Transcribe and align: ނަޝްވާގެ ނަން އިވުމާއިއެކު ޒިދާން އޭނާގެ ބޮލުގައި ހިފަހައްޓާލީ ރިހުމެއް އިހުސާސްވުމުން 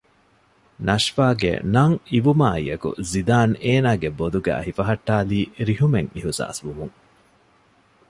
ނަޝްވާގެ 0.87 1.51
ނަން 1.75 1.97
އިވުމާއިއެކު 2.11 2.89
ޒިދާން 3.11 3.53
އޭނާގެ 3.63 4.09
ބޮލުގައި 4.19 4.63
ހިފަހައްޓާލީ 4.67 5.39
ރިހުމެއް 5.67 6.11
އިހުސާސްވުމުން 6.15 6.95